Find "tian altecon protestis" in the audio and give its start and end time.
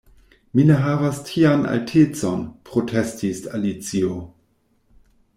1.25-3.43